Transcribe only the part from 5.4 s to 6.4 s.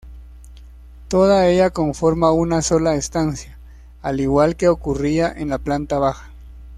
la planta baja.